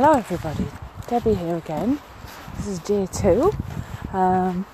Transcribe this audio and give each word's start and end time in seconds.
Hello, 0.00 0.12
everybody. 0.12 0.68
Debbie 1.08 1.34
here 1.34 1.56
again. 1.56 1.98
This 2.56 2.68
is 2.68 2.78
day 2.78 3.06
two. 3.06 3.50
Um, 4.12 4.64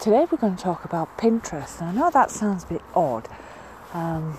today 0.00 0.26
we're 0.28 0.36
going 0.36 0.56
to 0.56 0.60
talk 0.60 0.84
about 0.84 1.16
Pinterest. 1.16 1.80
I 1.80 1.92
know 1.92 2.10
that 2.10 2.32
sounds 2.32 2.64
a 2.64 2.66
bit 2.66 2.82
odd, 2.92 3.28
um, 3.92 4.36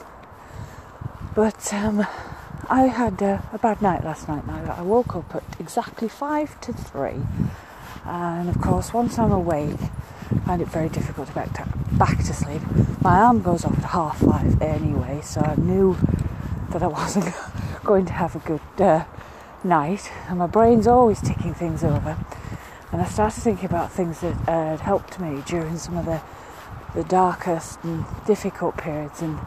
but 1.34 1.74
um, 1.74 2.06
I 2.70 2.88
had 2.88 3.22
a 3.22 3.58
bad 3.62 3.82
night 3.82 4.04
last 4.04 4.28
night. 4.28 4.44
I 4.50 4.82
woke 4.82 5.16
up 5.16 5.36
at 5.36 5.44
exactly 5.58 6.10
five 6.10 6.60
to 6.60 6.74
three, 6.74 7.22
and 8.04 8.50
of 8.50 8.60
course, 8.60 8.92
once 8.92 9.18
I'm 9.18 9.32
awake, 9.32 9.80
I 10.32 10.40
find 10.40 10.62
it 10.62 10.68
very 10.68 10.90
difficult 10.90 11.30
to 11.30 11.34
get 11.34 11.98
back 11.98 12.18
to 12.18 12.34
sleep. 12.34 12.62
My 13.02 13.20
alarm 13.20 13.42
goes 13.42 13.64
off 13.64 13.78
at 13.78 13.86
half 13.86 14.18
five 14.20 14.62
anyway, 14.62 15.22
so 15.24 15.40
I 15.40 15.56
knew 15.56 15.96
that 16.72 16.84
I 16.84 16.88
wasn't 17.00 17.34
going 17.86 18.06
to 18.08 18.12
have 18.12 18.36
a 18.36 18.40
good. 18.40 18.60
Uh, 18.78 19.06
night, 19.66 20.12
and 20.30 20.40
my 20.40 20.48
brain's 20.48 20.88
always 20.88 21.20
ticking 21.20 21.54
things 21.54 21.84
over. 21.84 22.18
And 22.92 23.02
I 23.02 23.06
started 23.06 23.42
thinking 23.42 23.66
about 23.66 23.92
things 23.92 24.22
that 24.22 24.36
uh, 24.48 24.70
had 24.70 24.80
helped 24.80 25.20
me 25.20 25.44
during 25.46 25.78
some 25.78 25.98
of 25.98 26.06
the, 26.06 26.22
the 26.94 27.04
darkest 27.04 27.84
and 27.84 28.06
difficult 28.26 28.78
periods. 28.78 29.22
And 29.22 29.38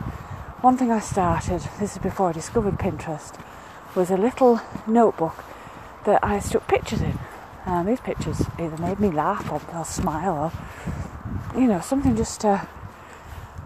one 0.60 0.76
thing 0.76 0.90
I 0.90 1.00
started, 1.00 1.62
this 1.78 1.92
is 1.92 1.98
before 1.98 2.28
I 2.28 2.32
discovered 2.32 2.78
Pinterest, 2.78 3.40
was 3.94 4.10
a 4.10 4.16
little 4.16 4.60
notebook 4.86 5.44
that 6.04 6.22
I 6.22 6.40
stuck 6.40 6.68
pictures 6.68 7.00
in. 7.00 7.18
And 7.64 7.88
these 7.88 8.00
pictures 8.00 8.42
either 8.58 8.76
made 8.78 9.00
me 9.00 9.10
laugh 9.10 9.50
or, 9.50 9.60
or 9.74 9.84
smile 9.84 10.52
or, 11.54 11.58
you 11.58 11.66
know, 11.66 11.80
something 11.80 12.16
just 12.16 12.40
to 12.42 12.68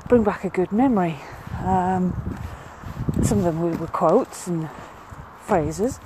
bring 0.09 0.23
back 0.23 0.45
a 0.45 0.51
good 0.51 0.71
memory. 0.71 1.16
Um, 1.65 2.38
some 3.23 3.38
of 3.38 3.45
them 3.45 3.79
were 3.79 3.87
quotes 3.87 4.46
and 4.46 4.69
phrases, 5.41 5.98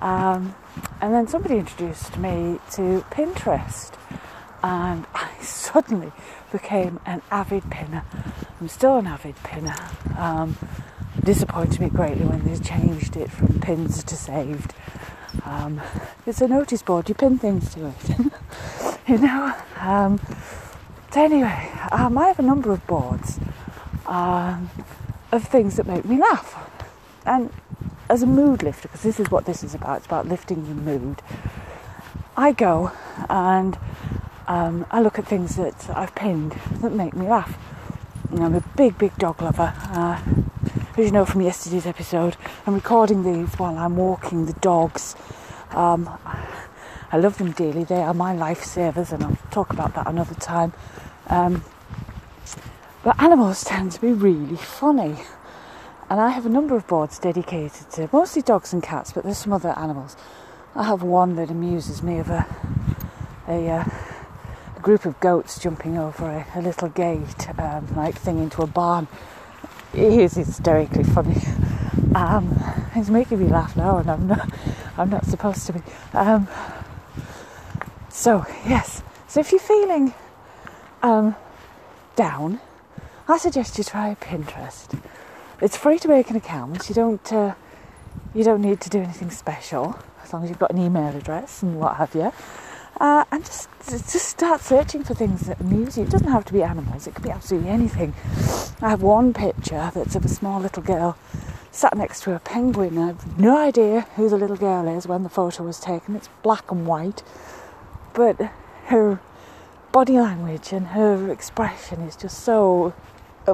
um, 0.00 0.54
and 1.00 1.12
then 1.14 1.26
somebody 1.26 1.56
introduced 1.56 2.16
me 2.16 2.60
to 2.72 3.04
Pinterest, 3.10 3.92
and 4.62 5.06
I 5.14 5.30
suddenly 5.40 6.12
became 6.52 7.00
an 7.06 7.22
avid 7.30 7.70
pinner. 7.70 8.04
I'm 8.60 8.68
still 8.68 8.98
an 8.98 9.06
avid 9.06 9.36
pinner. 9.42 9.76
Um, 10.16 10.56
disappointed 11.22 11.80
me 11.80 11.88
greatly 11.88 12.24
when 12.24 12.44
they 12.44 12.58
changed 12.58 13.16
it 13.16 13.30
from 13.30 13.60
pins 13.60 14.04
to 14.04 14.16
saved. 14.16 14.74
Um, 15.44 15.80
it's 16.24 16.40
a 16.40 16.48
notice 16.48 16.82
board, 16.82 17.08
you 17.08 17.14
pin 17.14 17.38
things 17.38 17.74
to 17.74 17.86
it, 17.86 18.18
you 19.08 19.18
know. 19.18 19.54
Um, 19.80 20.20
so 21.12 21.24
anyway, 21.24 21.70
um, 21.90 22.16
I 22.18 22.28
have 22.28 22.38
a 22.38 22.42
number 22.42 22.72
of 22.72 22.86
boards 22.86 23.38
um, 24.06 24.70
of 25.32 25.44
things 25.44 25.76
that 25.76 25.86
make 25.86 26.04
me 26.04 26.18
laugh, 26.18 26.54
and 27.24 27.50
as 28.08 28.22
a 28.22 28.26
mood 28.26 28.62
lifter, 28.62 28.88
because 28.88 29.02
this 29.02 29.18
is 29.18 29.30
what 29.30 29.46
this 29.46 29.62
is 29.62 29.74
about, 29.74 29.98
it's 29.98 30.06
about 30.06 30.26
lifting 30.26 30.64
your 30.66 30.74
mood, 30.74 31.22
I 32.36 32.52
go 32.52 32.92
and 33.28 33.78
um, 34.46 34.86
I 34.90 35.00
look 35.00 35.18
at 35.18 35.26
things 35.26 35.56
that 35.56 35.88
I've 35.90 36.14
pinned 36.14 36.52
that 36.80 36.92
make 36.92 37.14
me 37.14 37.26
laugh. 37.26 37.58
I'm 38.32 38.54
a 38.54 38.60
big, 38.76 38.98
big 38.98 39.16
dog 39.16 39.40
lover. 39.40 39.72
Uh, 39.76 40.20
as 40.96 41.04
you 41.04 41.10
know 41.10 41.24
from 41.24 41.42
yesterday's 41.42 41.86
episode, 41.86 42.36
I'm 42.66 42.74
recording 42.74 43.22
these 43.22 43.54
while 43.58 43.76
I'm 43.76 43.96
walking 43.96 44.46
the 44.46 44.52
dogs. 44.54 45.16
Um, 45.70 46.08
I 47.12 47.18
love 47.18 47.38
them 47.38 47.52
dearly. 47.52 47.84
They 47.84 48.02
are 48.02 48.14
my 48.14 48.34
lifesavers, 48.34 49.12
and 49.12 49.22
I'll 49.24 49.38
talk 49.50 49.70
about 49.70 49.94
that 49.94 50.06
another 50.06 50.34
time. 50.34 50.72
Um, 51.28 51.64
but 53.02 53.20
animals 53.22 53.64
tend 53.64 53.92
to 53.92 54.00
be 54.00 54.12
really 54.12 54.56
funny. 54.56 55.16
And 56.08 56.20
I 56.20 56.30
have 56.30 56.46
a 56.46 56.48
number 56.48 56.76
of 56.76 56.86
boards 56.86 57.18
dedicated 57.18 57.90
to 57.92 58.08
mostly 58.12 58.40
dogs 58.40 58.72
and 58.72 58.80
cats, 58.82 59.12
but 59.12 59.24
there's 59.24 59.38
some 59.38 59.52
other 59.52 59.74
animals. 59.76 60.16
I 60.76 60.84
have 60.84 61.02
one 61.02 61.34
that 61.36 61.50
amuses 61.50 62.02
me 62.02 62.18
of 62.18 62.30
a, 62.30 62.46
a, 63.48 63.68
uh, 63.68 63.84
a 64.76 64.80
group 64.80 65.04
of 65.04 65.18
goats 65.18 65.58
jumping 65.58 65.98
over 65.98 66.26
a, 66.26 66.46
a 66.54 66.62
little 66.62 66.90
gate, 66.90 67.48
um, 67.58 67.88
like 67.96 68.14
thing 68.16 68.38
into 68.38 68.62
a 68.62 68.68
barn. 68.68 69.08
It 69.94 70.12
is 70.12 70.34
hysterically 70.34 71.02
funny. 71.02 71.42
Um, 72.14 72.56
it's 72.94 73.08
making 73.08 73.40
me 73.40 73.48
laugh 73.48 73.76
now, 73.76 73.98
and 73.98 74.08
I'm 74.08 74.28
not, 74.28 74.48
I'm 74.96 75.10
not 75.10 75.24
supposed 75.24 75.66
to 75.66 75.72
be. 75.72 75.80
Um, 76.12 76.46
so 78.10 78.46
yes, 78.68 79.02
so 79.26 79.40
if 79.40 79.50
you're 79.50 79.60
feeling 79.60 80.14
um, 81.02 81.34
down, 82.14 82.60
I 83.26 83.38
suggest 83.38 83.76
you 83.76 83.82
try 83.84 84.16
Pinterest. 84.20 85.00
It's 85.58 85.76
free 85.76 85.98
to 86.00 86.08
make 86.08 86.28
an 86.28 86.36
account. 86.36 86.86
You 86.88 86.94
don't 86.94 87.32
uh, 87.32 87.54
you 88.34 88.44
don't 88.44 88.60
need 88.60 88.78
to 88.82 88.90
do 88.90 88.98
anything 88.98 89.30
special 89.30 89.98
as 90.22 90.32
long 90.32 90.44
as 90.44 90.50
you've 90.50 90.58
got 90.58 90.70
an 90.70 90.78
email 90.78 91.16
address 91.16 91.62
and 91.62 91.80
what 91.80 91.96
have 91.96 92.14
you. 92.14 92.30
Uh, 93.00 93.24
and 93.32 93.42
just 93.42 93.70
just 93.88 94.28
start 94.28 94.60
searching 94.60 95.02
for 95.02 95.14
things 95.14 95.46
that 95.46 95.58
amuse 95.58 95.96
you. 95.96 96.04
It 96.04 96.10
doesn't 96.10 96.30
have 96.30 96.44
to 96.46 96.52
be 96.52 96.62
animals. 96.62 97.06
It 97.06 97.14
could 97.14 97.24
be 97.24 97.30
absolutely 97.30 97.70
anything. 97.70 98.12
I 98.82 98.90
have 98.90 99.00
one 99.00 99.32
picture 99.32 99.90
that's 99.94 100.14
of 100.14 100.26
a 100.26 100.28
small 100.28 100.60
little 100.60 100.82
girl 100.82 101.16
sat 101.70 101.96
next 101.96 102.22
to 102.24 102.34
a 102.34 102.38
penguin. 102.38 102.98
I 102.98 103.06
have 103.06 103.38
no 103.40 103.56
idea 103.56 104.02
who 104.16 104.28
the 104.28 104.36
little 104.36 104.56
girl 104.56 104.86
is 104.88 105.06
when 105.06 105.22
the 105.22 105.30
photo 105.30 105.62
was 105.64 105.80
taken. 105.80 106.16
It's 106.16 106.28
black 106.42 106.70
and 106.70 106.86
white, 106.86 107.22
but 108.12 108.38
her 108.86 109.20
body 109.90 110.18
language 110.18 110.74
and 110.74 110.88
her 110.88 111.32
expression 111.32 112.02
is 112.02 112.14
just 112.14 112.40
so 112.40 112.92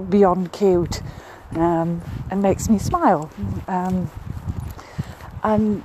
beyond 0.09 0.53
cute 0.53 1.01
um, 1.57 2.03
and 2.31 2.43
makes 2.43 2.69
me 2.69 2.79
smile. 2.79 3.31
Um, 3.69 4.11
and 5.43 5.83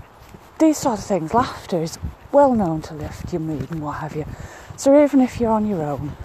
these 0.60 0.78
sort 0.78 1.00
of 1.00 1.06
things, 1.06 1.34
laughter 1.34 1.82
is 1.82 1.98
well 2.32 2.54
known 2.54 2.82
to 2.84 2.94
lift 2.94 3.32
your 3.32 3.42
mood 3.42 3.70
and 3.72 3.82
what 3.82 3.98
have 3.98 4.16
you. 4.16 4.26
So 4.76 5.04
even 5.04 5.22
if 5.22 5.40
you're 5.40 5.52
on 5.52 5.68
your 5.68 5.82
own, 5.82 6.16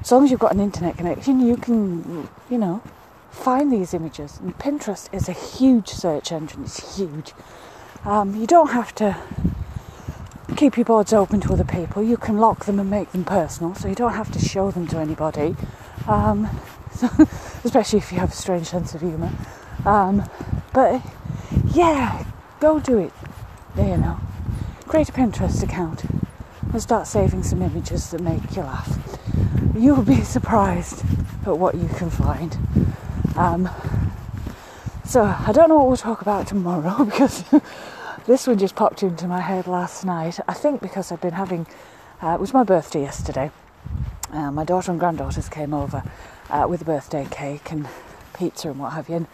as 0.00 0.12
long 0.12 0.24
as 0.24 0.30
you've 0.30 0.40
got 0.40 0.52
an 0.52 0.60
internet 0.60 0.96
connection, 0.96 1.40
you 1.40 1.56
can, 1.56 2.28
you 2.48 2.58
know, 2.58 2.82
find 3.30 3.72
these 3.72 3.92
images. 3.92 4.38
And 4.40 4.56
Pinterest 4.58 5.12
is 5.12 5.28
a 5.28 5.32
huge 5.32 5.88
search 5.88 6.32
engine, 6.32 6.64
it's 6.64 6.96
huge. 6.96 7.32
Um, 8.04 8.36
you 8.36 8.46
don't 8.46 8.70
have 8.70 8.94
to 8.96 9.16
keep 10.56 10.76
your 10.76 10.84
boards 10.84 11.12
open 11.12 11.40
to 11.40 11.52
other 11.52 11.64
people. 11.64 12.02
You 12.02 12.16
can 12.16 12.38
lock 12.38 12.64
them 12.64 12.78
and 12.78 12.88
make 12.88 13.12
them 13.12 13.24
personal, 13.24 13.74
so 13.74 13.88
you 13.88 13.94
don't 13.94 14.14
have 14.14 14.30
to 14.32 14.38
show 14.38 14.70
them 14.70 14.86
to 14.88 14.98
anybody. 14.98 15.56
Um, 16.06 16.48
especially 17.66 17.98
if 17.98 18.12
you 18.12 18.18
have 18.18 18.32
a 18.32 18.36
strange 18.36 18.68
sense 18.68 18.94
of 18.94 19.00
humour. 19.00 19.30
Um, 19.84 20.28
but 20.72 21.02
yeah, 21.74 22.24
go 22.60 22.78
do 22.80 22.98
it. 22.98 23.12
There 23.74 23.88
you 23.88 23.96
know, 23.96 24.18
create 24.86 25.08
a 25.08 25.12
Pinterest 25.12 25.62
account 25.62 26.04
and 26.72 26.80
start 26.80 27.06
saving 27.06 27.42
some 27.42 27.62
images 27.62 28.10
that 28.10 28.20
make 28.20 28.56
you 28.56 28.62
laugh. 28.62 28.98
You'll 29.76 30.02
be 30.02 30.22
surprised 30.22 31.04
at 31.46 31.58
what 31.58 31.74
you 31.74 31.88
can 31.88 32.08
find. 32.08 32.56
Um, 33.36 33.68
so 35.04 35.22
I 35.22 35.52
don't 35.52 35.68
know 35.68 35.76
what 35.76 35.88
we'll 35.88 35.96
talk 35.96 36.22
about 36.22 36.46
tomorrow 36.46 37.04
because 37.04 37.44
this 38.26 38.46
one 38.46 38.58
just 38.58 38.74
popped 38.74 39.02
into 39.02 39.26
my 39.26 39.40
head 39.40 39.66
last 39.66 40.04
night. 40.04 40.38
I 40.48 40.54
think 40.54 40.80
because 40.80 41.12
I've 41.12 41.20
been 41.20 41.34
having, 41.34 41.66
uh, 42.22 42.30
it 42.30 42.40
was 42.40 42.54
my 42.54 42.64
birthday 42.64 43.02
yesterday. 43.02 43.50
Uh, 44.36 44.50
my 44.50 44.64
daughter 44.64 44.90
and 44.90 45.00
granddaughters 45.00 45.48
came 45.48 45.72
over 45.72 46.02
uh, 46.50 46.66
with 46.68 46.82
a 46.82 46.84
birthday 46.84 47.26
cake 47.30 47.72
and 47.72 47.88
pizza 48.34 48.68
and 48.68 48.78
what 48.78 48.92
have 48.92 49.08
you. 49.08 49.16
And 49.16 49.26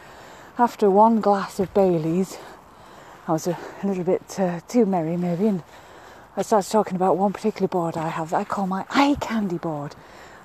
after 0.60 0.88
one 0.88 1.20
glass 1.20 1.58
of 1.58 1.74
Bailey's, 1.74 2.38
I 3.26 3.32
was 3.32 3.48
a, 3.48 3.58
a 3.82 3.86
little 3.88 4.04
bit 4.04 4.38
uh, 4.38 4.60
too 4.68 4.86
merry 4.86 5.16
maybe, 5.16 5.48
and 5.48 5.64
I 6.36 6.42
started 6.42 6.70
talking 6.70 6.94
about 6.94 7.16
one 7.16 7.32
particular 7.32 7.66
board 7.66 7.96
I 7.96 8.10
have 8.10 8.30
that 8.30 8.36
I 8.36 8.44
call 8.44 8.68
my 8.68 8.84
eye 8.90 9.16
candy 9.20 9.58
board. 9.58 9.96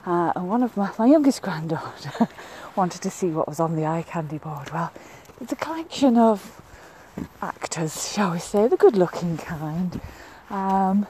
Uh, 0.08 0.34
and 0.36 0.50
one 0.50 0.64
of 0.64 0.76
my, 0.76 0.90
my 0.98 1.06
youngest 1.06 1.44
granddaughter 1.44 2.28
wanted 2.76 3.04
to 3.04 3.12
see 3.12 3.28
what 3.28 3.48
was 3.48 3.60
on 3.60 3.76
the 3.76 3.86
eye 3.86 4.06
candy 4.08 4.40
board. 4.40 4.72
Well, 4.74 4.92
it's 5.40 5.52
a 5.52 5.56
collection 5.56 6.18
of 6.18 6.60
actors, 7.44 8.12
shall 8.12 8.32
we 8.32 8.40
say, 8.40 8.68
the 8.68 8.78
good 8.78 8.98
looking 8.98 9.38
kind. 9.38 10.02
Um, 10.50 11.06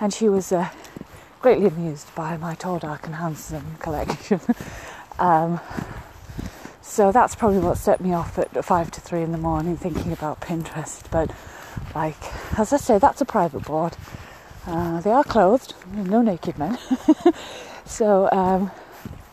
and 0.00 0.14
she 0.14 0.30
was 0.30 0.52
uh, 0.52 0.70
greatly 1.44 1.66
amused 1.66 2.14
by 2.14 2.38
my 2.38 2.54
tall, 2.54 2.78
dark, 2.78 3.04
and 3.04 3.16
handsome 3.16 3.76
collection. 3.78 4.40
um, 5.18 5.60
so 6.80 7.12
that's 7.12 7.34
probably 7.34 7.58
what 7.58 7.76
set 7.76 8.00
me 8.00 8.14
off 8.14 8.38
at 8.38 8.64
five 8.64 8.90
to 8.90 8.98
three 8.98 9.20
in 9.20 9.30
the 9.30 9.36
morning 9.36 9.76
thinking 9.76 10.10
about 10.10 10.40
Pinterest. 10.40 11.02
But, 11.10 11.30
like, 11.94 12.16
as 12.58 12.72
I 12.72 12.78
say, 12.78 12.96
that's 12.98 13.20
a 13.20 13.26
private 13.26 13.62
board. 13.62 13.94
Uh, 14.66 15.02
they 15.02 15.10
are 15.10 15.22
clothed, 15.22 15.74
no 15.92 16.22
naked 16.22 16.56
men. 16.56 16.78
so 17.84 18.30
um, 18.32 18.70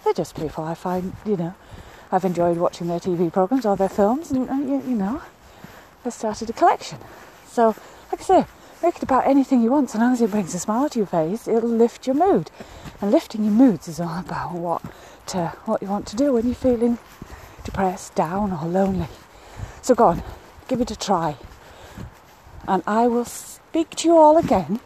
they're 0.03 0.11
just 0.11 0.35
people. 0.35 0.65
I 0.65 0.73
find, 0.73 1.15
you 1.25 1.37
know, 1.37 1.55
I've 2.11 2.25
enjoyed 2.25 2.57
watching 2.57 2.87
their 2.87 2.99
TV 2.99 3.31
programs 3.31 3.65
or 3.65 3.77
their 3.77 3.87
films, 3.87 4.31
and, 4.31 4.49
uh, 4.49 4.55
you, 4.55 4.83
you 4.85 4.97
know, 4.97 5.21
I've 6.03 6.11
started 6.11 6.49
a 6.49 6.53
collection. 6.53 6.97
So, 7.47 7.67
like 8.11 8.19
I 8.19 8.23
say, 8.23 8.45
Make 8.83 8.97
it 8.97 9.03
about 9.03 9.27
anything 9.27 9.61
you 9.61 9.71
want, 9.71 9.91
so 9.91 9.99
long 9.99 10.13
as 10.13 10.21
it 10.21 10.31
brings 10.31 10.55
a 10.55 10.59
smile 10.59 10.89
to 10.89 10.99
your 10.99 11.05
face, 11.07 11.47
it'll 11.47 11.69
lift 11.69 12.07
your 12.07 12.15
mood. 12.15 12.49
And 12.99 13.11
lifting 13.11 13.43
your 13.43 13.53
moods 13.53 13.87
is 13.87 13.99
all 13.99 14.19
about 14.19 14.53
what 14.53 14.81
to, 15.27 15.53
what 15.65 15.81
you 15.81 15.87
want 15.87 16.07
to 16.07 16.15
do 16.15 16.33
when 16.33 16.45
you're 16.45 16.55
feeling 16.55 16.97
depressed, 17.63 18.15
down, 18.15 18.51
or 18.51 18.67
lonely. 18.67 19.07
So 19.81 19.93
go 19.95 20.05
on, 20.07 20.23
give 20.67 20.81
it 20.81 20.91
a 20.91 20.95
try. 20.95 21.37
and 22.67 22.83
I 22.87 23.07
will 23.07 23.25
speak 23.25 23.91
to 23.97 24.07
you 24.07 24.17
all 24.17 24.37
again 24.37 24.79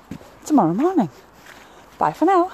tomorrow 0.46 0.74
morning. 0.74 1.10
Bye 1.98 2.14
for 2.14 2.26
now. 2.26 2.52